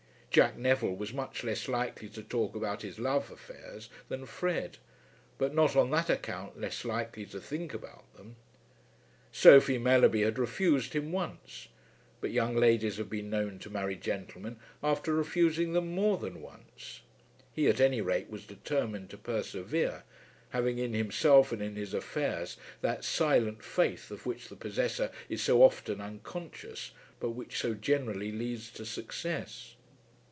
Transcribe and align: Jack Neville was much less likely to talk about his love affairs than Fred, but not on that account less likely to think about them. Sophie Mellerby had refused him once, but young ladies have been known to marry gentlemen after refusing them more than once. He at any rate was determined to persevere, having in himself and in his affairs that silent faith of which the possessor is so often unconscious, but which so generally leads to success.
Jack 0.33 0.55
Neville 0.55 0.95
was 0.95 1.11
much 1.11 1.43
less 1.43 1.67
likely 1.67 2.07
to 2.07 2.23
talk 2.23 2.55
about 2.55 2.83
his 2.83 2.97
love 2.99 3.29
affairs 3.31 3.89
than 4.07 4.25
Fred, 4.25 4.77
but 5.37 5.53
not 5.53 5.75
on 5.75 5.89
that 5.89 6.09
account 6.09 6.57
less 6.57 6.85
likely 6.85 7.25
to 7.25 7.41
think 7.41 7.73
about 7.73 8.05
them. 8.15 8.37
Sophie 9.33 9.77
Mellerby 9.77 10.21
had 10.21 10.39
refused 10.39 10.93
him 10.93 11.11
once, 11.11 11.67
but 12.21 12.31
young 12.31 12.55
ladies 12.55 12.95
have 12.95 13.09
been 13.09 13.29
known 13.29 13.59
to 13.59 13.69
marry 13.69 13.97
gentlemen 13.97 14.57
after 14.81 15.13
refusing 15.13 15.73
them 15.73 15.89
more 15.91 16.17
than 16.17 16.41
once. 16.41 17.01
He 17.51 17.67
at 17.67 17.81
any 17.81 17.99
rate 17.99 18.29
was 18.29 18.45
determined 18.45 19.09
to 19.09 19.17
persevere, 19.17 20.03
having 20.51 20.79
in 20.79 20.93
himself 20.93 21.51
and 21.51 21.61
in 21.61 21.75
his 21.75 21.93
affairs 21.93 22.55
that 22.79 23.03
silent 23.03 23.65
faith 23.65 24.09
of 24.11 24.25
which 24.25 24.47
the 24.47 24.55
possessor 24.55 25.11
is 25.27 25.41
so 25.43 25.61
often 25.61 25.99
unconscious, 25.99 26.91
but 27.19 27.31
which 27.31 27.57
so 27.57 27.73
generally 27.73 28.31
leads 28.31 28.71
to 28.71 28.85
success. 28.85 29.75